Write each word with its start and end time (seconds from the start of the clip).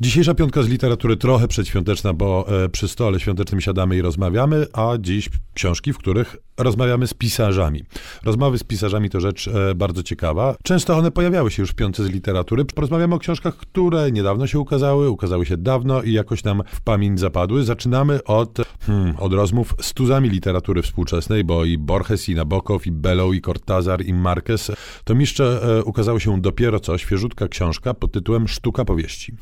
Dzisiejsza 0.00 0.34
piątka 0.34 0.62
z 0.62 0.68
literatury 0.68 1.16
trochę 1.16 1.48
przedświąteczna, 1.48 2.12
bo 2.12 2.46
e, 2.64 2.68
przy 2.68 2.88
stole 2.88 3.20
świątecznym 3.20 3.60
siadamy 3.60 3.96
i 3.96 4.02
rozmawiamy, 4.02 4.66
a 4.72 4.92
dziś 5.00 5.28
książki, 5.54 5.92
w 5.92 5.98
których 5.98 6.36
rozmawiamy 6.58 7.06
z 7.06 7.14
pisarzami. 7.14 7.84
Rozmowy 8.24 8.58
z 8.58 8.64
pisarzami 8.64 9.10
to 9.10 9.20
rzecz 9.20 9.48
e, 9.48 9.74
bardzo 9.74 10.02
ciekawa. 10.02 10.56
Często 10.62 10.96
one 10.96 11.10
pojawiały 11.10 11.50
się 11.50 11.62
już 11.62 11.70
w 11.70 11.74
piątce 11.74 12.04
z 12.04 12.08
literatury. 12.08 12.64
Porozmawiamy 12.64 13.14
o 13.14 13.18
książkach, 13.18 13.56
które 13.56 14.12
niedawno 14.12 14.46
się 14.46 14.58
ukazały, 14.58 15.10
ukazały 15.10 15.46
się 15.46 15.56
dawno 15.56 16.02
i 16.02 16.12
jakoś 16.12 16.44
nam 16.44 16.62
w 16.66 16.80
pamięć 16.80 17.20
zapadły. 17.20 17.64
Zaczynamy 17.64 18.24
od, 18.24 18.58
hmm, 18.80 19.14
od 19.18 19.32
rozmów 19.32 19.74
z 19.80 19.92
tuzami 19.92 20.30
literatury 20.30 20.82
współczesnej, 20.82 21.44
bo 21.44 21.64
i 21.64 21.78
Borges, 21.78 22.28
i 22.28 22.34
Nabokow, 22.34 22.86
i 22.86 22.92
Bellow, 22.92 23.34
i 23.34 23.40
Cortázar, 23.40 24.04
i 24.04 24.14
Marquez. 24.14 24.70
To 25.04 25.14
miszcze 25.14 25.60
e, 25.62 25.84
ukazało 25.84 26.20
się 26.20 26.40
dopiero 26.40 26.80
co, 26.80 26.98
świeżutka 26.98 27.48
książka 27.48 27.94
pod 27.94 28.12
tytułem 28.12 28.48
Sztuka 28.48 28.84
powieści. 28.84 29.32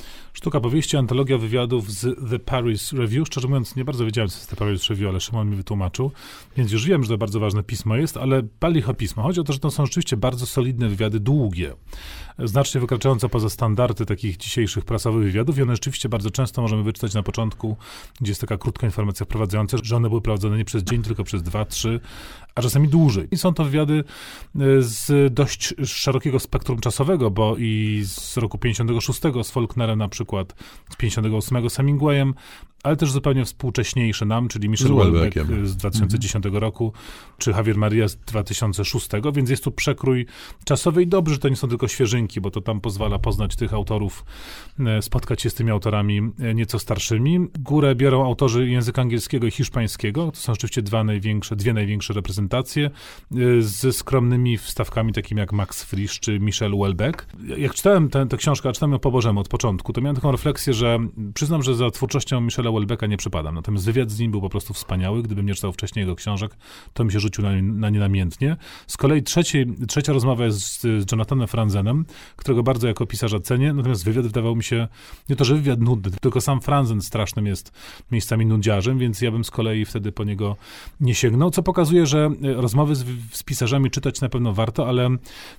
Sztuka 0.43 0.61
powieści, 0.61 0.97
antologia 0.97 1.39
wywiadów 1.39 1.93
z 1.93 2.31
The 2.31 2.39
Paris 2.39 2.93
Review. 2.93 3.27
Szczerze 3.27 3.49
mówiąc, 3.49 3.77
nie 3.77 3.85
bardzo 3.85 4.05
wiedziałem, 4.05 4.29
co 4.29 4.37
jest 4.37 4.51
The 4.51 4.57
Paris 4.57 4.89
Review, 4.91 5.09
ale 5.09 5.21
Szymon 5.21 5.51
mi 5.51 5.57
wytłumaczył, 5.57 6.11
więc 6.57 6.73
już 6.73 6.87
wiem, 6.87 7.03
że 7.03 7.09
to 7.09 7.19
bardzo 7.19 7.41
ważne 7.41 7.63
pismo 7.63 7.97
jest, 7.97 8.17
ale 8.17 8.43
pali 8.43 8.85
o 8.85 8.95
pismo. 8.95 9.23
Chodzi 9.23 9.41
o 9.41 9.45
to, 9.45 9.53
że 9.53 9.59
to 9.59 9.71
są 9.71 9.87
rzeczywiście 9.87 10.17
bardzo 10.17 10.47
solidne 10.47 10.89
wywiady, 10.89 11.21
długie 11.21 11.75
znacznie 12.39 12.81
wykraczające 12.81 13.29
poza 13.29 13.49
standardy 13.49 14.07
takich 14.07 14.37
dzisiejszych 14.37 14.85
prasowych 14.85 15.25
wywiadów 15.25 15.59
i 15.59 15.63
one 15.63 15.73
rzeczywiście 15.73 16.09
bardzo 16.09 16.31
często 16.31 16.63
możemy 16.63 16.83
wyczytać 16.83 17.15
na 17.15 17.23
początku, 17.23 17.77
gdzie 18.21 18.31
jest 18.31 18.41
taka 18.41 18.59
krótka 18.59 18.87
informacja 18.87 19.27
wprowadzająca, 19.27 19.77
że 19.83 19.97
one 19.97 20.09
były 20.09 20.21
prowadzone 20.21 20.57
nie 20.59 20.65
przez 20.65 20.83
dzień, 20.83 21.03
tylko 21.03 21.25
przez 21.25 21.43
dwa, 21.43 21.65
trzy, 21.65 22.01
a 22.55 22.63
czasami 22.63 22.89
dłużej. 22.89 23.29
I 23.31 23.37
są 23.37 23.55
to 23.55 23.65
wywiady 23.65 24.05
e, 24.57 24.61
z 24.79 25.35
dość 25.35 25.75
szerokiego 25.85 26.39
spektrum 26.39 26.81
czasowego, 26.81 27.31
bo 27.31 27.57
i 27.59 28.03
z 28.05 28.37
roku 28.37 28.59
56 28.59 29.21
z 29.43 29.51
Faulknerem 29.51 29.99
na 29.99 30.09
przykład, 30.09 30.55
z 30.91 30.97
58 30.97 31.71
z 31.71 31.77
Hemingwayem, 31.77 32.35
ale 32.83 32.97
też 32.97 33.13
zupełnie 33.13 33.45
współcześniejsze 33.45 34.25
nam, 34.27 34.49
czyli 34.49 34.69
Michel 34.69 34.89
Houellebecq 34.89 35.37
z 35.65 35.77
2010 35.77 36.47
mhm. 36.47 36.63
roku, 36.63 36.93
czy 37.39 37.51
Javier 37.51 37.77
Maria 37.77 38.09
z 38.09 38.17
2006, 38.17 39.09
więc 39.35 39.51
jest 39.51 39.65
tu 39.65 39.73
przekrój 39.73 40.27
czasowy 40.65 41.03
i 41.03 41.07
dobrze, 41.07 41.35
że 41.35 41.41
to 41.41 41.49
nie 41.49 41.57
są 41.57 41.69
tylko 41.69 41.89
świeżynki, 41.89 42.41
bo 42.41 42.51
to 42.51 42.61
tam 42.61 42.81
pozwala 42.81 43.19
poznać 43.19 43.57
tych 43.57 43.75
autorów, 43.75 44.25
e, 44.79 45.03
spotkać 45.03 45.43
się 45.43 45.51
z 45.51 45.55
tymi 45.55 45.71
autorami 45.71 46.21
e, 46.41 46.55
nieco 46.55 46.79
starszymi. 46.79 47.39
Górę 47.59 47.95
biorą 47.95 48.27
autorzy 48.27 48.69
języka 48.69 49.03
angielskiego 49.03 49.47
i 49.47 49.51
hiszpańskiego, 49.51 50.31
to 50.31 50.37
są 50.37 50.53
rzeczywiście 50.53 50.83
dwa 50.83 51.05
największe, 51.05 51.57
dwie 51.57 51.73
największe 51.73 52.15
reprezentacje, 52.15 52.91
e, 53.33 53.63
ze 53.63 53.93
skromnymi 53.93 54.59
wstawkami 54.59 55.13
takimi 55.13 55.41
jak 55.41 55.53
Max 55.53 55.85
Frisch 55.85 56.21
czy 56.21 56.41
Michel 56.41 56.71
Houellebecq. 56.71 57.27
Jak 57.57 57.75
czytałem 57.75 58.09
tę 58.09 58.37
książkę, 58.37 58.69
a 58.69 58.73
czytałem 58.73 58.93
ją 58.93 58.99
po 58.99 59.11
Bożemu 59.11 59.41
od 59.41 59.49
początku, 59.49 59.93
to 59.93 60.01
miałem 60.01 60.17
taką 60.17 60.33
refleksję, 60.33 60.75
że 60.75 60.99
przyznam, 61.35 61.63
że 61.63 61.75
za 61.75 61.91
twórczością 61.91 62.41
Michela 62.41 62.72
Welbecka 62.73 63.07
nie 63.07 63.17
przepadam. 63.17 63.55
Natomiast 63.55 63.85
wywiad 63.85 64.11
z 64.11 64.19
nim 64.19 64.31
był 64.31 64.41
po 64.41 64.49
prostu 64.49 64.75
wspaniały. 64.75 65.23
Gdybym 65.23 65.47
nie 65.47 65.55
czytał 65.55 65.73
wcześniej 65.73 66.03
jego 66.03 66.15
książek, 66.15 66.57
to 66.93 67.05
mi 67.05 67.13
się 67.13 67.21
rzucił 67.21 67.45
na, 67.45 67.63
na 67.63 67.91
nie 67.91 67.99
namiętnie. 67.99 68.57
Z 68.87 68.97
kolei 68.97 69.23
trzeci, 69.23 69.67
trzecia 69.89 70.13
rozmowa 70.13 70.45
jest 70.45 70.81
z, 70.81 71.13
Jonathanem 71.13 71.49
Franzenem, 71.49 72.05
którego 72.37 72.63
bardzo 72.63 72.89
jako 72.89 73.07
pisarza 73.07 73.41
cenię. 73.41 73.73
Natomiast 73.73 74.05
wywiad 74.05 74.27
wydawał 74.27 74.57
mi 74.57 74.65
się, 74.65 74.89
nie 75.29 75.37
to, 75.37 75.45
że 75.45 75.55
wywiad 75.55 75.81
nudny, 75.81 76.13
tylko 76.21 76.41
sam 76.41 76.61
Franzen 76.61 77.01
strasznym 77.01 77.47
jest 77.47 77.73
miejscami 78.11 78.47
nudziarzem, 78.47 78.99
więc 78.99 79.21
ja 79.21 79.31
bym 79.31 79.45
z 79.45 79.51
kolei 79.51 79.85
wtedy 79.85 80.13
po 80.13 80.25
niego 80.25 80.57
nie 81.01 81.15
sięgnął, 81.15 81.51
co 81.51 81.63
pokazuje, 81.63 82.07
że 82.07 82.31
e, 82.43 82.53
rozmowy 82.53 82.95
z, 82.95 83.05
z 83.33 83.43
pisarzami 83.43 83.91
czytać 83.91 84.21
na 84.21 84.29
pewno 84.29 84.53
warto, 84.53 84.89
ale 84.89 85.09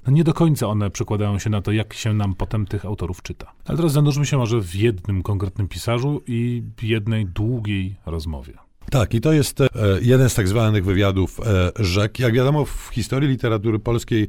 no 0.08 0.14
nie 0.14 0.24
do 0.24 0.34
końca 0.34 0.68
one 0.68 0.90
przekładają 0.90 1.40
się 1.40 1.50
na 1.50 1.62
to, 1.62 1.72
jak 1.72 1.94
się 1.94 2.14
nam 2.14 2.36
potem 2.36 2.66
tych 2.66 2.86
autorów 2.86 3.22
czyta. 3.22 3.54
Ale 3.66 3.78
teraz 3.78 3.92
zanurzmy 3.92 4.26
się 4.26 4.38
może 4.38 4.62
w 4.62 4.76
jednym 4.76 5.24
konkretnym 5.24 5.68
pisarzu 5.68 6.22
i 6.28 6.64
jednej 7.04 7.26
długiej 7.26 7.96
rozmowie. 8.06 8.54
Tak, 8.92 9.14
i 9.14 9.22
to 9.22 9.34
jest 9.34 9.62
e, 9.62 9.70
jeden 10.02 10.30
z 10.30 10.36
tak 10.36 10.48
zwanych 10.48 10.86
wywiadów 10.86 11.40
e, 11.40 11.72
rzek. 11.80 12.20
Jak 12.20 12.34
wiadomo, 12.34 12.66
w 12.66 12.90
historii 12.92 13.30
literatury 13.30 13.80
polskiej 13.80 14.28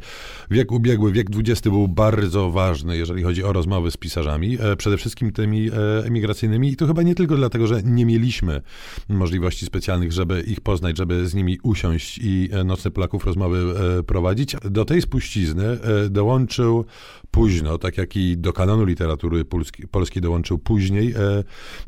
wiek 0.50 0.72
ubiegły, 0.72 1.12
wiek 1.12 1.26
XX 1.36 1.62
był 1.62 1.88
bardzo 1.88 2.50
ważny, 2.50 2.96
jeżeli 2.96 3.22
chodzi 3.22 3.44
o 3.44 3.52
rozmowy 3.52 3.90
z 3.90 3.96
pisarzami, 3.96 4.58
e, 4.60 4.76
przede 4.76 4.96
wszystkim 4.96 5.32
tymi 5.32 5.70
emigracyjnymi. 6.04 6.68
I 6.68 6.76
to 6.76 6.86
chyba 6.86 7.02
nie 7.02 7.14
tylko 7.14 7.36
dlatego, 7.36 7.66
że 7.66 7.82
nie 7.82 8.06
mieliśmy 8.06 8.62
możliwości 9.08 9.66
specjalnych, 9.66 10.12
żeby 10.12 10.40
ich 10.42 10.60
poznać, 10.60 10.98
żeby 10.98 11.28
z 11.28 11.34
nimi 11.34 11.58
usiąść 11.62 12.20
i 12.22 12.48
nocne 12.64 12.90
Polaków 12.90 13.24
rozmowy 13.24 13.74
prowadzić. 14.06 14.56
Do 14.64 14.84
tej 14.84 15.02
spuścizny 15.02 15.78
dołączył 16.10 16.84
późno, 17.30 17.78
tak 17.78 17.98
jak 17.98 18.16
i 18.16 18.36
do 18.36 18.52
kanonu 18.52 18.84
literatury 18.84 19.44
polskiej 19.90 20.22
dołączył 20.22 20.58
później 20.58 21.14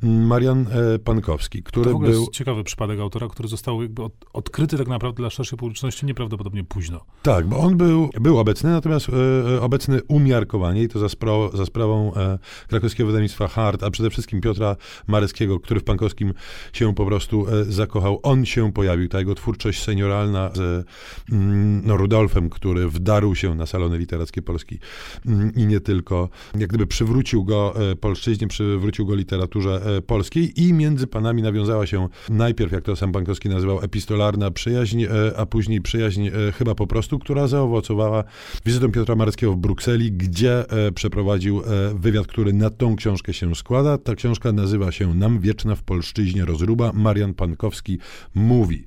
Marian 0.02 0.66
Pankowski, 1.04 1.62
który 1.62 1.90
był... 1.90 2.26
ciekawy 2.56 2.64
przypadek 2.64 3.00
autora, 3.00 3.28
który 3.28 3.48
został 3.48 3.82
jakby 3.82 4.02
od, 4.02 4.12
odkryty 4.32 4.78
tak 4.78 4.88
naprawdę 4.88 5.22
dla 5.22 5.30
szerszej 5.30 5.58
publiczności 5.58 6.06
nieprawdopodobnie 6.06 6.64
późno. 6.64 7.00
Tak, 7.22 7.46
bo 7.46 7.58
on 7.58 7.76
był, 7.76 8.10
był 8.20 8.38
obecny, 8.38 8.70
natomiast 8.70 9.08
e, 9.08 9.56
e 9.56 9.60
obecny 9.60 10.00
umiarkowanie 10.08 10.82
i 10.82 10.88
to 10.88 10.98
za, 10.98 11.08
spro, 11.08 11.50
za 11.54 11.66
sprawą 11.66 12.14
e, 12.14 12.38
krakowskiego 12.68 13.06
wydawnictwa 13.06 13.48
Hart, 13.48 13.82
a 13.82 13.90
przede 13.90 14.10
wszystkim 14.10 14.40
Piotra 14.40 14.76
Mareckiego, 15.06 15.60
który 15.60 15.80
w 15.80 15.84
Pankowskim 15.84 16.32
się 16.72 16.94
po 16.94 17.06
prostu 17.06 17.46
e, 17.48 17.64
zakochał. 17.64 18.20
On 18.22 18.44
się 18.44 18.72
pojawił, 18.72 19.08
ta 19.08 19.18
jego 19.18 19.34
twórczość 19.34 19.82
senioralna 19.82 20.50
z 20.54 20.86
mm, 21.32 21.82
no, 21.86 21.96
Rudolfem, 21.96 22.50
który 22.50 22.88
wdarł 22.88 23.34
się 23.34 23.54
na 23.54 23.66
salony 23.66 23.98
literackie 23.98 24.42
Polski 24.42 24.78
mm, 25.26 25.54
i 25.54 25.66
nie 25.66 25.80
tylko. 25.80 26.28
Jak 26.58 26.68
gdyby 26.68 26.86
przywrócił 26.86 27.44
go 27.44 27.90
e, 27.90 27.96
polszczyźnie, 27.96 28.48
przywrócił 28.48 29.06
go 29.06 29.14
literaturze 29.14 29.96
e, 29.96 30.02
polskiej 30.02 30.62
i 30.62 30.72
między 30.72 31.06
panami 31.06 31.42
nawiązała 31.42 31.86
się 31.86 32.08
najpierw, 32.46 32.72
jak 32.72 32.84
to 32.84 32.96
sam 32.96 33.12
Bankowski 33.12 33.48
nazywał, 33.48 33.82
epistolarna 33.82 34.50
przyjaźń, 34.50 35.02
e, 35.02 35.08
a 35.36 35.46
później 35.46 35.80
przyjaźń 35.80 36.26
e, 36.26 36.52
chyba 36.52 36.74
po 36.74 36.86
prostu, 36.86 37.18
która 37.18 37.46
zaowocowała 37.46 38.24
wizytą 38.66 38.92
Piotra 38.92 39.14
Mareckiego 39.14 39.52
w 39.52 39.56
Brukseli, 39.56 40.12
gdzie 40.12 40.70
e, 40.70 40.92
przeprowadził 40.92 41.62
wywiad, 41.94 42.26
który 42.26 42.52
na 42.52 42.70
tą 42.70 42.96
książkę 42.96 43.32
się 43.32 43.54
składa. 43.54 43.98
Ta 43.98 44.14
książka 44.14 44.52
nazywa 44.52 44.92
się 44.92 45.14
Nam 45.14 45.40
wieczna 45.40 45.74
w 45.74 45.82
polszczyźnie 45.82 46.44
rozruba. 46.44 46.92
Marian 46.94 47.34
Pankowski 47.34 47.98
mówi. 48.34 48.84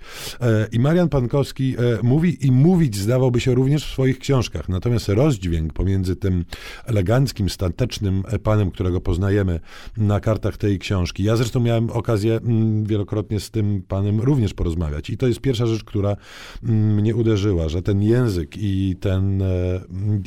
I 0.71 0.79
Marian 0.79 1.09
Pankowski 1.09 1.75
mówi 2.03 2.47
i 2.47 2.51
mówić 2.51 2.95
zdawałby 2.95 3.39
się 3.39 3.55
również 3.55 3.85
w 3.85 3.91
swoich 3.91 4.19
książkach. 4.19 4.69
Natomiast 4.69 5.09
rozdźwięk 5.09 5.73
pomiędzy 5.73 6.15
tym 6.15 6.45
eleganckim, 6.85 7.49
statecznym 7.49 8.23
panem, 8.43 8.71
którego 8.71 9.01
poznajemy 9.01 9.59
na 9.97 10.19
kartach 10.19 10.57
tej 10.57 10.79
książki. 10.79 11.23
Ja 11.23 11.35
zresztą 11.35 11.59
miałem 11.59 11.89
okazję 11.89 12.35
mm, 12.37 12.85
wielokrotnie 12.85 13.39
z 13.39 13.48
z 13.49 13.51
tym 13.51 13.83
panem 13.87 14.21
również 14.21 14.53
porozmawiać. 14.53 15.09
I 15.09 15.17
to 15.17 15.27
jest 15.27 15.41
pierwsza 15.41 15.65
rzecz, 15.65 15.83
która 15.83 16.15
mm, 16.63 16.95
mnie 16.95 17.15
uderzyła, 17.15 17.69
że 17.69 17.81
ten 17.81 18.01
język 18.01 18.57
i, 18.57 18.95
ten, 18.99 19.41
e, 19.41 19.45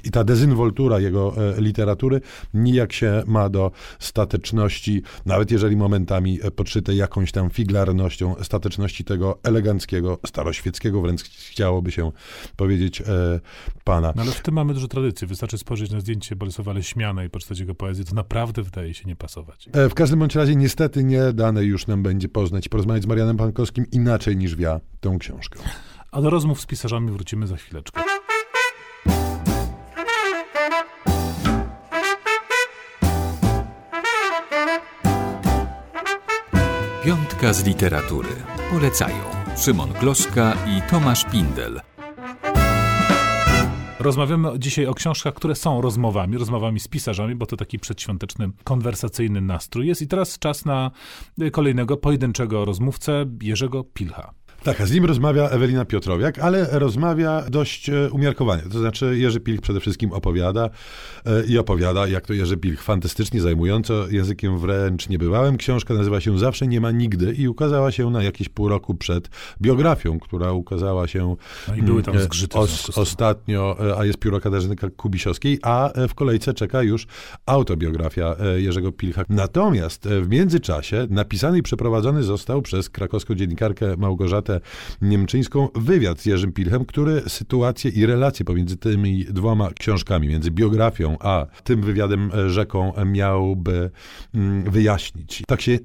i 0.04 0.10
ta 0.10 0.24
dezynwoltura 0.24 1.00
jego 1.00 1.34
e, 1.36 1.60
literatury 1.60 2.20
nijak 2.54 2.92
się 2.92 3.22
ma 3.26 3.48
do 3.48 3.70
stateczności, 3.98 5.02
nawet 5.26 5.50
jeżeli 5.50 5.76
momentami 5.76 6.38
e, 6.42 6.50
podszyte 6.50 6.94
jakąś 6.94 7.32
tam 7.32 7.50
figlarnością, 7.50 8.34
stateczności 8.42 9.04
tego 9.04 9.38
eleganckiego, 9.42 10.18
staroświeckiego 10.26 11.00
wręcz 11.00 11.22
chciałoby 11.22 11.92
się 11.92 12.12
powiedzieć 12.56 13.02
pana. 13.84 14.12
No 14.16 14.22
ale 14.22 14.30
w 14.30 14.40
tym 14.40 14.54
mamy 14.54 14.74
dużo 14.74 14.88
tradycji. 14.88 15.26
Wystarczy 15.26 15.58
spojrzeć 15.58 15.90
na 15.90 16.00
zdjęcie 16.00 16.36
Bolesława 16.36 16.72
Leśmiana 16.72 17.24
i 17.24 17.30
poczytać 17.30 17.58
jego 17.58 17.74
poezję. 17.74 18.04
To 18.04 18.14
naprawdę 18.14 18.62
wydaje 18.62 18.94
się 18.94 19.04
nie 19.04 19.16
pasować. 19.16 19.68
W 19.90 19.94
każdym 19.94 20.18
bądź 20.18 20.34
razie 20.34 20.56
niestety 20.56 21.04
nie 21.04 21.32
dane 21.32 21.64
już 21.64 21.86
nam 21.86 22.02
będzie 22.02 22.28
poznać 22.28 22.66
i 22.66 22.68
porozmawiać 22.68 23.02
z 23.02 23.06
Marianem 23.12 23.36
Pankowskim 23.36 23.86
inaczej 23.90 24.36
niż 24.36 24.58
ja 24.58 24.80
tę 25.00 25.16
książkę. 25.20 25.60
A 26.10 26.20
do 26.22 26.30
rozmów 26.30 26.60
z 26.60 26.66
pisarzami 26.66 27.10
wrócimy 27.10 27.46
za 27.46 27.56
chwileczkę. 27.56 28.02
Piątka 37.04 37.52
z 37.52 37.64
literatury. 37.64 38.28
Polecają 38.70 39.24
Szymon 39.56 39.92
Gloszka 40.00 40.52
i 40.66 40.90
Tomasz 40.90 41.24
Pindel. 41.24 41.80
Rozmawiamy 44.02 44.58
dzisiaj 44.58 44.86
o 44.86 44.94
książkach, 44.94 45.34
które 45.34 45.54
są 45.54 45.80
rozmowami, 45.80 46.38
rozmowami 46.38 46.80
z 46.80 46.88
pisarzami, 46.88 47.34
bo 47.34 47.46
to 47.46 47.56
taki 47.56 47.78
przedświąteczny, 47.78 48.50
konwersacyjny 48.64 49.40
nastrój 49.40 49.86
jest. 49.86 50.02
I 50.02 50.06
teraz 50.06 50.38
czas 50.38 50.64
na 50.64 50.90
kolejnego 51.52 51.96
pojedynczego 51.96 52.64
rozmówcę, 52.64 53.26
Jerzego 53.42 53.84
Pilcha. 53.84 54.34
Tak, 54.64 54.80
a 54.80 54.86
z 54.86 54.92
nim 54.92 55.04
rozmawia 55.04 55.48
Ewelina 55.48 55.84
Piotrowiak, 55.84 56.38
ale 56.38 56.66
rozmawia 56.70 57.44
dość 57.50 57.88
e, 57.88 58.10
umiarkowanie. 58.10 58.62
To 58.62 58.78
znaczy 58.78 59.18
Jerzy 59.18 59.40
Pilch 59.40 59.60
przede 59.60 59.80
wszystkim 59.80 60.12
opowiada 60.12 60.70
e, 61.26 61.44
i 61.46 61.58
opowiada, 61.58 62.06
jak 62.06 62.26
to 62.26 62.32
Jerzy 62.32 62.56
Pilch 62.56 62.82
fantastycznie, 62.82 63.40
zajmująco, 63.40 64.08
językiem 64.08 64.58
wręcz 64.58 65.08
niebywałym. 65.08 65.56
Książka 65.56 65.94
nazywa 65.94 66.20
się 66.20 66.38
Zawsze 66.38 66.66
nie 66.66 66.80
ma 66.80 66.90
nigdy 66.90 67.32
i 67.32 67.48
ukazała 67.48 67.92
się 67.92 68.10
na 68.10 68.22
jakieś 68.22 68.48
pół 68.48 68.68
roku 68.68 68.94
przed 68.94 69.30
biografią, 69.60 70.20
która 70.20 70.52
ukazała 70.52 71.08
się 71.08 71.36
No 71.68 71.74
i 71.74 71.82
były 71.82 72.02
tam 72.02 72.14
mm, 72.14 72.24
zgrzyty 72.24 72.58
w 72.58 72.60
os, 72.60 72.98
ostatnio, 72.98 73.76
e, 73.90 73.98
a 73.98 74.04
jest 74.04 74.18
pióro 74.18 74.40
Katarzyny 74.40 74.76
Kubisiowskiej, 74.76 75.58
a 75.62 75.92
e, 75.92 76.08
w 76.08 76.14
kolejce 76.14 76.54
czeka 76.54 76.82
już 76.82 77.06
autobiografia 77.46 78.36
e, 78.40 78.60
Jerzego 78.60 78.92
Pilcha. 78.92 79.22
Natomiast 79.28 80.06
e, 80.06 80.20
w 80.20 80.28
międzyczasie 80.28 81.06
napisany 81.10 81.58
i 81.58 81.62
przeprowadzony 81.62 82.22
został 82.22 82.62
przez 82.62 82.90
krakowską 82.90 83.34
dziennikarkę 83.34 83.96
Małgorzatę 83.96 84.51
Niemczyńską 85.02 85.68
wywiad 85.74 86.20
z 86.20 86.26
Jerzym 86.26 86.52
Pilchem, 86.52 86.84
który 86.84 87.22
sytuację 87.28 87.90
i 87.90 88.06
relacje 88.06 88.44
pomiędzy 88.44 88.76
tymi 88.76 89.24
dwoma 89.24 89.70
książkami, 89.70 90.28
między 90.28 90.50
biografią 90.50 91.16
a 91.20 91.46
tym 91.64 91.82
wywiadem 91.82 92.30
e, 92.34 92.50
rzeką 92.50 92.94
e, 92.94 93.04
miałby 93.04 93.90
mm, 94.34 94.70
wyjaśnić. 94.70 95.42
Tak 95.46 95.60
się 95.60 95.78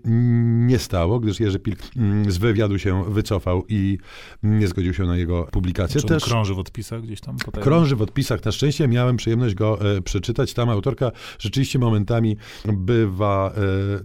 nie 0.65 0.79
stało, 0.79 1.19
gdyż 1.19 1.39
Jerzy 1.39 1.59
Pilch 1.59 1.79
mm, 1.97 2.31
z 2.31 2.37
wywiadu 2.37 2.79
się 2.79 3.03
wycofał 3.11 3.63
i 3.69 3.97
nie 4.43 4.67
zgodził 4.67 4.93
się 4.93 5.03
na 5.03 5.17
jego 5.17 5.43
publikację. 5.43 6.01
Czy 6.01 6.13
on 6.13 6.19
krąży 6.19 6.53
w 6.53 6.59
odpisach 6.59 7.01
gdzieś 7.01 7.21
tam? 7.21 7.37
potajemnie? 7.37 7.63
Krąży 7.63 7.95
w 7.95 8.01
odpisach. 8.01 8.45
Na 8.45 8.51
szczęście 8.51 8.87
miałem 8.87 9.17
przyjemność 9.17 9.55
go 9.55 9.95
e, 9.97 10.01
przeczytać. 10.01 10.53
Tam 10.53 10.69
autorka 10.69 11.11
rzeczywiście 11.39 11.79
momentami 11.79 12.37
bywa, 12.65 13.53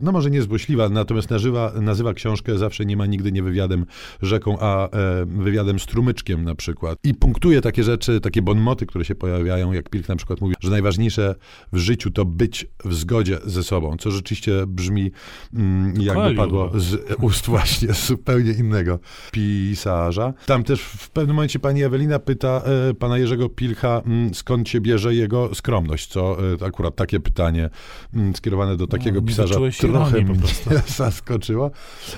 no 0.00 0.12
może 0.12 0.30
niezłośliwa, 0.30 0.88
natomiast 0.88 1.30
nazywa, 1.30 1.72
nazywa 1.80 2.14
książkę 2.14 2.58
zawsze 2.58 2.84
nie 2.84 2.96
ma 2.96 3.06
nigdy 3.06 3.32
nie 3.32 3.42
wywiadem 3.42 3.86
rzeką, 4.22 4.51
a 4.60 4.86
e, 4.86 4.90
wywiadem 5.26 5.78
strumyczkiem 5.78 6.44
na 6.44 6.54
przykład. 6.54 6.98
I 7.04 7.14
punktuje 7.14 7.60
takie 7.60 7.84
rzeczy, 7.84 8.20
takie 8.20 8.42
bonmoty, 8.42 8.86
które 8.86 9.04
się 9.04 9.14
pojawiają, 9.14 9.72
jak 9.72 9.88
Pilk 9.90 10.08
na 10.08 10.16
przykład 10.16 10.40
mówi, 10.40 10.54
że 10.60 10.70
najważniejsze 10.70 11.34
w 11.72 11.78
życiu 11.78 12.10
to 12.10 12.24
być 12.24 12.66
w 12.84 12.94
zgodzie 12.94 13.38
ze 13.44 13.62
sobą, 13.62 13.96
co 13.96 14.10
rzeczywiście 14.10 14.66
brzmi 14.66 15.10
mm, 15.54 15.94
jakby 16.00 16.22
Koelio 16.22 16.42
padło 16.42 16.70
z 16.74 17.16
ust 17.20 17.46
właśnie 17.46 17.94
z 17.94 18.06
zupełnie 18.12 18.52
innego 18.52 18.98
pisarza. 19.30 20.32
Tam 20.46 20.64
też 20.64 20.82
w 20.82 21.10
pewnym 21.10 21.36
momencie 21.36 21.58
pani 21.58 21.82
Ewelina 21.82 22.18
pyta 22.18 22.62
e, 22.90 22.94
pana 22.94 23.18
Jerzego 23.18 23.48
Pilcha, 23.48 24.02
mm, 24.06 24.34
skąd 24.34 24.68
się 24.68 24.80
bierze 24.80 25.14
jego 25.14 25.54
skromność, 25.54 26.06
co 26.06 26.36
e, 26.62 26.66
akurat 26.66 26.96
takie 26.96 27.20
pytanie 27.20 27.70
mm, 28.14 28.36
skierowane 28.36 28.76
do 28.76 28.86
takiego 28.86 29.20
nie 29.20 29.26
pisarza 29.26 29.54
trochę 29.80 30.20
mnie 30.20 30.34
prostu. 30.34 30.70
zaskoczyło. 31.02 31.70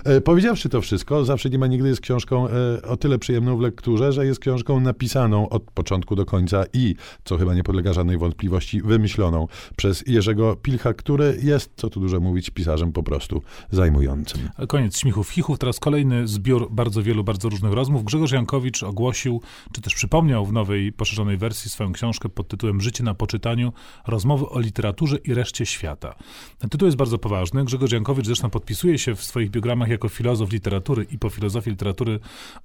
E, 0.04 0.20
powiedziawszy 0.20 0.68
to 0.68 0.80
wszystko, 0.80 1.24
zawsze 1.24 1.50
nie 1.50 1.58
ma 1.58 1.66
nigdy 1.66 1.88
jest 1.88 2.00
książką 2.24 2.48
e, 2.48 2.82
o 2.82 2.96
tyle 2.96 3.18
przyjemną 3.18 3.56
w 3.56 3.60
lekturze, 3.60 4.12
że 4.12 4.26
jest 4.26 4.40
książką 4.40 4.80
napisaną 4.80 5.48
od 5.48 5.62
początku 5.62 6.16
do 6.16 6.24
końca 6.24 6.64
i, 6.72 6.94
co 7.24 7.36
chyba 7.36 7.54
nie 7.54 7.62
podlega 7.62 7.92
żadnej 7.92 8.18
wątpliwości, 8.18 8.82
wymyśloną 8.82 9.46
przez 9.76 10.04
Jerzego 10.06 10.56
Pilcha, 10.56 10.94
który 10.94 11.38
jest, 11.42 11.72
co 11.76 11.90
tu 11.90 12.00
dużo 12.00 12.20
mówić, 12.20 12.50
pisarzem 12.50 12.92
po 12.92 13.02
prostu 13.02 13.42
zajmującym. 13.70 14.48
Koniec 14.68 14.98
śmichów, 14.98 15.30
chichów. 15.30 15.58
Teraz 15.58 15.80
kolejny 15.80 16.28
zbiór 16.28 16.68
bardzo 16.70 17.02
wielu, 17.02 17.24
bardzo 17.24 17.48
różnych 17.48 17.72
rozmów. 17.72 18.04
Grzegorz 18.04 18.32
Jankowicz 18.32 18.82
ogłosił, 18.82 19.40
czy 19.72 19.80
też 19.80 19.94
przypomniał 19.94 20.46
w 20.46 20.52
nowej, 20.52 20.92
poszerzonej 20.92 21.36
wersji 21.36 21.70
swoją 21.70 21.92
książkę 21.92 22.28
pod 22.28 22.48
tytułem 22.48 22.80
Życie 22.80 23.04
na 23.04 23.14
poczytaniu. 23.14 23.72
Rozmowy 24.06 24.48
o 24.48 24.60
literaturze 24.60 25.16
i 25.16 25.34
reszcie 25.34 25.66
świata. 25.66 26.14
Ten 26.58 26.70
tytuł 26.70 26.86
jest 26.86 26.98
bardzo 26.98 27.18
poważny. 27.18 27.64
Grzegorz 27.64 27.92
Jankowicz 27.92 28.26
zresztą 28.26 28.50
podpisuje 28.50 28.98
się 28.98 29.14
w 29.14 29.24
swoich 29.24 29.50
biogramach 29.50 29.88
jako 29.88 30.08
filozof 30.08 30.52
literatury 30.52 31.06
i 31.10 31.18
po 31.18 31.30
filozofii 31.30 31.70
literatury 31.70 32.13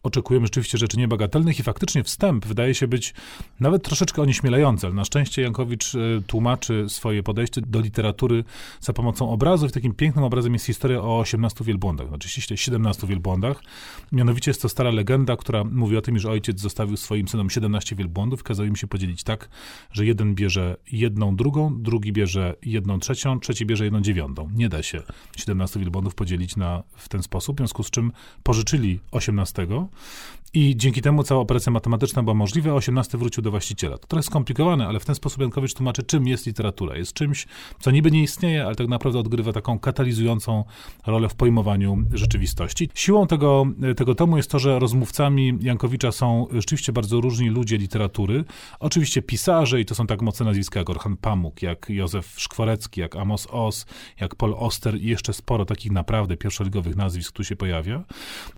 oczekujemy 0.04 0.46
rzeczywiście 0.46 0.78
rzeczy 0.78 0.98
niebagatelnych 0.98 1.60
i 1.60 1.64
faktycznie 1.64 2.04
wstęp 2.04 2.46
wydaje 2.46 2.76
się 2.76 2.88
być 2.88 3.14
nawet 3.60 3.84
troszeczkę 3.84 4.22
onieśmielający, 4.22 4.88
ale 4.88 4.96
na 4.96 5.06
szczęście 5.06 5.42
Jankowicz 5.42 5.96
e, 5.96 6.00
tłumaczy 6.28 6.86
swoje 6.88 7.24
podejście 7.24 7.62
do 7.62 7.80
literatury 7.80 8.44
za 8.80 8.94
pomocą 8.94 9.30
obrazów. 9.30 9.72
Takim 9.72 9.94
pięknym 9.94 10.26
obrazem 10.26 10.54
jest 10.54 10.66
historia 10.66 11.02
o 11.02 11.20
18 11.20 11.64
wielbłądach, 11.64 12.08
znaczy 12.08 12.30
ściśle 12.30 12.58
17 12.58 13.08
wielbłądach. 13.08 13.64
Mianowicie 14.12 14.52
jest 14.52 14.62
to 14.62 14.70
stara 14.70 14.92
legenda, 14.92 15.38
która 15.38 15.64
mówi 15.64 15.98
o 15.98 16.02
tym, 16.02 16.16
iż 16.16 16.26
ojciec 16.26 16.60
zostawił 16.60 16.98
swoim 16.98 17.28
synom 17.28 17.50
17 17.50 17.96
wielbłądów, 17.96 18.44
kazał 18.44 18.66
im 18.66 18.76
się 18.76 18.88
podzielić 18.88 19.24
tak, 19.24 19.50
że 19.92 20.06
jeden 20.06 20.36
bierze 20.36 20.78
jedną 20.92 21.36
drugą, 21.36 21.82
drugi 21.82 22.14
bierze 22.14 22.56
jedną 22.62 23.00
trzecią, 23.00 23.40
trzeci 23.40 23.66
bierze 23.66 23.84
jedną 23.84 24.02
dziewiątą. 24.02 24.50
Nie 24.56 24.70
da 24.70 24.84
się 24.84 25.02
17 25.38 25.80
wielbłądów 25.80 26.16
podzielić 26.16 26.56
na, 26.56 26.84
w 26.96 27.10
ten 27.10 27.24
sposób, 27.24 27.58
w 27.58 27.60
związku 27.60 27.84
z 27.84 27.90
czym 27.90 28.12
pożyczyli 28.44 29.00
18 29.12 29.39
XVII 29.46 29.90
i 30.54 30.78
dzięki 30.78 31.02
temu 31.02 31.24
cała 31.24 31.42
operacja 31.42 31.72
matematyczna 31.72 32.24
była 32.24 32.34
możliwa, 32.34 32.72
a 32.72 32.74
18 32.74 33.18
wrócił 33.18 33.44
do 33.44 33.52
właściciela. 33.52 33.98
To 33.98 34.08
trochę 34.08 34.24
skomplikowane, 34.24 34.88
ale 34.88 35.00
w 35.00 35.06
ten 35.06 35.16
sposób 35.16 35.42
Jankowicz 35.42 35.74
tłumaczy, 35.74 36.04
czym 36.04 36.28
jest 36.28 36.46
literatura. 36.46 36.98
Jest 36.98 37.14
czymś, 37.14 37.48
co 37.80 37.92
niby 37.92 38.12
nie 38.12 38.24
istnieje, 38.24 38.66
ale 38.66 38.76
tak 38.76 38.88
naprawdę 38.88 39.20
odgrywa 39.20 39.54
taką 39.54 39.80
katalizującą 39.80 40.64
rolę 41.08 41.30
w 41.30 41.36
pojmowaniu 41.36 41.98
rzeczywistości. 42.14 42.90
Siłą 42.94 43.28
tego, 43.28 43.66
tego 43.98 44.16
tomu 44.16 44.38
jest 44.38 44.52
to, 44.52 44.60
że 44.60 44.80
rozmówcami 44.80 45.58
Jankowicza 45.62 46.12
są 46.12 46.48
rzeczywiście 46.52 46.94
bardzo 46.94 47.22
różni 47.22 47.50
ludzie 47.50 47.78
literatury. 47.78 48.44
Oczywiście 48.80 49.22
pisarze, 49.22 49.82
i 49.82 49.86
to 49.86 49.96
są 49.96 50.08
tak 50.08 50.22
mocne 50.22 50.46
nazwiska 50.46 50.80
jak 50.80 50.90
Orhan 50.90 51.18
Pamuk, 51.18 51.62
jak 51.62 51.90
Józef 51.90 52.34
Szkworecki, 52.38 53.02
jak 53.02 53.16
Amos 53.16 53.48
Oz, 53.52 53.86
jak 54.22 54.36
Paul 54.36 54.54
Oster 54.58 55.02
i 55.02 55.08
jeszcze 55.08 55.34
sporo 55.34 55.66
takich 55.66 55.92
naprawdę 55.92 56.38
pierwszoligowych 56.38 56.96
nazwisk 56.96 57.32
tu 57.32 57.44
się 57.44 57.56
pojawia. 57.56 58.04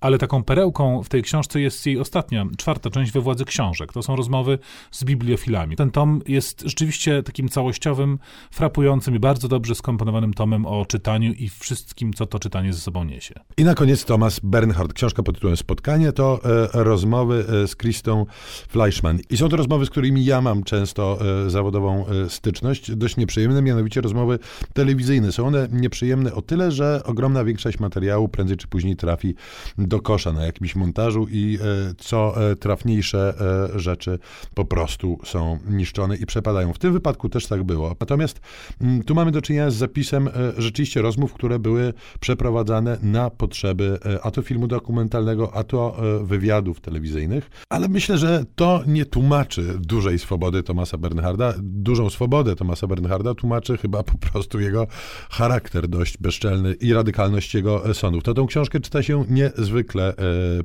Ale 0.01 0.17
taką 0.17 0.44
perełką 0.44 1.03
w 1.03 1.09
tej 1.09 1.23
książce 1.23 1.61
jest 1.61 1.81
jej 1.86 2.00
ostatnia, 2.00 2.45
czwarta 2.57 2.89
część 2.89 3.12
we 3.12 3.22
władzy 3.22 3.45
książek. 3.45 3.94
To 3.94 4.04
są 4.04 4.16
rozmowy 4.16 4.60
z 4.92 5.04
bibliofilami. 5.04 5.75
Ten 5.75 5.92
tom 5.92 6.22
jest 6.28 6.62
rzeczywiście 6.62 7.24
takim 7.24 7.50
całościowym, 7.50 8.19
frapującym 8.51 9.16
i 9.16 9.19
bardzo 9.19 9.48
dobrze 9.48 9.75
skomponowanym 9.75 10.33
tomem 10.33 10.66
o 10.66 10.86
czytaniu 10.86 11.33
i 11.33 11.50
wszystkim, 11.50 12.13
co 12.13 12.25
to 12.25 12.39
czytanie 12.39 12.74
ze 12.74 12.80
sobą 12.80 13.04
niesie. 13.04 13.36
I 13.57 13.63
na 13.63 13.75
koniec 13.75 14.06
Thomas 14.06 14.39
Bernhard. 14.44 14.94
Książka 14.94 15.24
pod 15.24 15.36
tytułem 15.36 15.57
Spotkanie 15.57 16.12
to 16.12 16.39
e, 16.44 16.83
rozmowy 16.83 17.45
e, 17.63 17.68
z 17.68 17.75
Kristą 17.75 18.25
Fleischmann. 18.69 19.19
I 19.30 19.38
są 19.38 19.50
to 19.50 19.57
rozmowy, 19.57 19.86
z 19.86 19.89
którymi 19.89 20.25
ja 20.25 20.42
mam 20.42 20.63
często 20.63 21.19
e, 21.45 21.50
zawodową 21.50 22.06
e, 22.07 22.30
styczność, 22.30 22.95
dość 22.95 23.18
nieprzyjemne, 23.18 23.62
mianowicie 23.62 24.01
rozmowy 24.01 24.39
telewizyjne. 24.74 25.31
Są 25.31 25.48
one 25.48 25.68
nieprzyjemne 25.72 26.33
o 26.33 26.42
tyle, 26.42 26.72
że 26.72 27.01
ogromna 27.06 27.44
większość 27.44 27.80
materiału 27.80 28.30
prędzej 28.30 28.57
czy 28.57 28.68
później 28.68 28.95
trafi 28.95 29.36
do 29.78 30.00
kosza 30.00 30.33
na 30.33 30.45
jakimś 30.45 30.75
montażu 30.75 31.28
i 31.31 31.57
e, 31.62 31.66
co 31.97 32.51
e, 32.51 32.56
trafniejsze 32.56 33.33
e, 33.75 33.79
rzeczy 33.79 34.19
po 34.53 34.65
prostu 34.65 35.19
są 35.23 35.59
niszczone 35.69 36.15
i 36.15 36.25
przepadają. 36.25 36.73
W 36.73 36.79
tym 36.79 36.94
wypadku 36.94 37.29
też 37.29 37.47
tak 37.47 37.63
było. 37.63 37.95
Natomiast 38.00 38.41
mm, 38.81 39.03
tu 39.03 39.15
mamy 39.15 39.31
do 39.31 39.41
czynienia 39.41 39.71
z 39.71 39.75
zapisem 39.75 40.27
e, 40.27 40.31
rzeczywiście 40.57 41.01
rozmów, 41.01 41.33
które 41.33 41.59
były 41.59 41.94
przeprowadzane 42.19 42.97
na 43.01 43.29
potrzeby 43.29 44.00
a 44.23 44.31
to 44.31 44.41
filmu 44.41 44.68
dokumentalnego, 44.68 45.56
a 45.56 45.63
to 45.63 45.97
wywiadów 46.23 46.81
telewizyjnych. 46.81 47.50
Ale 47.69 47.88
myślę, 47.89 48.18
że 48.18 48.45
to 48.56 48.83
nie 48.88 49.06
tłumaczy 49.06 49.73
dużej 49.79 50.19
swobody 50.19 50.63
Tomasa 50.63 50.97
Bernharda. 50.97 51.53
Dużą 51.62 52.09
swobodę 52.09 52.56
Tomasa 52.56 52.88
Bernharda 52.88 53.35
tłumaczy 53.35 53.77
chyba 53.77 54.03
po 54.03 54.18
prostu 54.18 54.59
jego 54.59 54.88
charakter 55.29 55.88
dość 55.88 56.18
bezczelny 56.18 56.73
i 56.73 56.94
radykalność 56.94 57.56
jego 57.56 57.94
sądów. 57.94 58.23
To 58.23 58.33
tą 58.33 58.47
książkę 58.47 58.80
czyta 58.80 59.04
się 59.04 59.25
niezwykle 59.30 60.13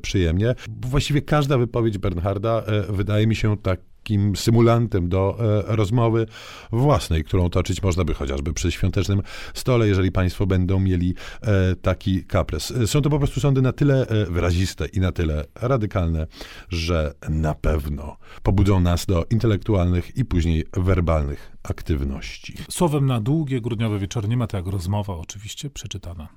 przyjemnie. 0.01 0.55
Właściwie 0.97 1.21
każda 1.21 1.57
wypowiedź 1.57 1.97
Bernharda 1.97 2.63
e, 2.65 2.93
wydaje 2.93 3.27
mi 3.27 3.35
się 3.35 3.57
tak 3.57 3.79
takim 3.97 4.35
symulantem 4.35 5.09
do 5.09 5.37
e, 5.39 5.75
rozmowy 5.75 6.25
własnej, 6.71 7.23
którą 7.23 7.49
toczyć 7.49 7.83
można 7.83 8.03
by 8.03 8.13
chociażby 8.13 8.53
przy 8.53 8.71
świątecznym 8.71 9.21
stole, 9.53 9.87
jeżeli 9.87 10.11
Państwo 10.11 10.45
będą 10.45 10.79
mieli 10.79 11.15
e, 11.41 11.75
taki 11.75 12.23
kapres. 12.25 12.73
Są 12.85 13.01
to 13.01 13.09
po 13.09 13.17
prostu 13.17 13.39
sądy 13.39 13.61
na 13.61 13.71
tyle 13.71 14.07
wyraziste 14.29 14.85
i 14.85 14.99
na 14.99 15.11
tyle 15.11 15.45
radykalne, 15.55 16.27
że 16.69 17.13
na 17.29 17.53
pewno 17.53 18.17
pobudzą 18.43 18.79
nas 18.79 19.05
do 19.05 19.25
intelektualnych 19.29 20.17
i 20.17 20.25
później 20.25 20.65
werbalnych 20.73 21.51
aktywności. 21.63 22.53
Słowem 22.69 23.05
na 23.05 23.21
długie 23.21 23.61
grudniowe 23.61 23.99
wieczory 23.99 24.27
nie 24.27 24.37
ma 24.37 24.47
to 24.47 24.57
jak 24.57 24.67
rozmowa, 24.67 25.13
oczywiście 25.13 25.69
przeczytana. 25.69 26.27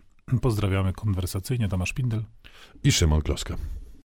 Pozdrawiamy 0.43 0.93
konwersacyjnie, 0.93 1.69
Tomasz 1.69 1.93
Pindel. 1.93 2.23
I 2.85 2.93
Szymon 2.93 3.23
Kloska. 3.23 3.80